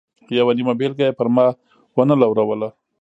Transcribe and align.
یوه 0.37 0.51
نیمه 0.57 0.73
بېلګه 0.79 1.03
یې 1.07 1.17
پر 1.19 1.27
ما 1.35 1.45
و 1.95 1.97
نه 2.09 2.15
لوروله. 2.21 2.69